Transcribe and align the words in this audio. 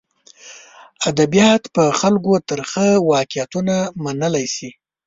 ادبیات 1.09 1.63
په 1.75 1.83
خلکو 1.99 2.33
ترخه 2.49 2.87
واقعیتونه 3.11 3.75
منلی 4.03 4.45
شي. 4.55 4.69